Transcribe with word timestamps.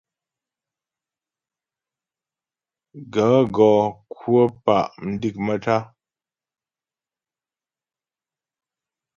Gàə́ 3.13 3.39
gɔ 3.55 3.69
kwə̂ 4.15 4.41
pá' 4.63 4.91
mdék 5.09 5.35
maə́tá'a. 5.45 5.81